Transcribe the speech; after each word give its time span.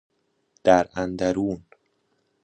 در 0.63 0.87
اندرون 0.95 1.65